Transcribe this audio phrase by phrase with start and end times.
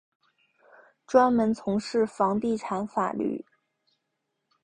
[1.05, 3.45] 专门从事房地产法律。